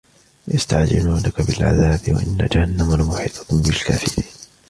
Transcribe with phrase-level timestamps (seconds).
[0.47, 4.27] يَسْتَعْجِلُونَكَ بِالْعَذَابِ وَإِنَّ جَهَنَّمَ لَمُحِيطَةٌ بِالْكَافِرِينَ